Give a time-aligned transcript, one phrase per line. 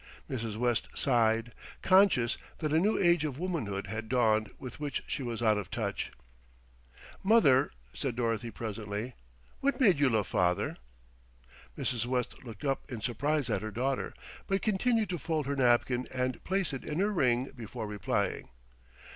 [0.27, 0.57] Mrs.
[0.57, 1.53] West sighed,
[1.83, 5.69] conscious that a new age of womanhood had dawned with which she was out of
[5.69, 6.11] touch.
[7.21, 9.13] "Mother," said Dorothy presently,
[9.59, 10.77] "what made you love father?"
[11.77, 12.07] Mrs.
[12.07, 14.15] West looked up in surprise at her daughter,
[14.47, 18.49] but continued to fold her napkin and place it in her ring before replying.